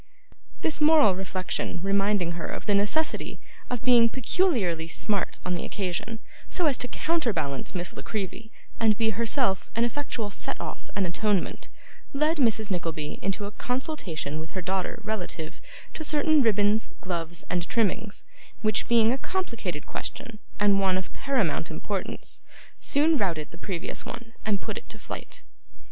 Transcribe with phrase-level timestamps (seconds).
[0.63, 6.17] This moral reflection reminding her of the necessity of being peculiarly smart on the occasion,
[6.49, 11.05] so as to counterbalance Miss La Creevy, and be herself an effectual set off and
[11.05, 11.69] atonement,
[12.13, 12.71] led Mrs.
[12.71, 15.61] Nickleby into a consultation with her daughter relative
[15.93, 18.25] to certain ribbons, gloves, and trimmings:
[18.63, 22.41] which, being a complicated question, and one of paramount importance,
[22.79, 25.43] soon routed the previous one, and put it to flight.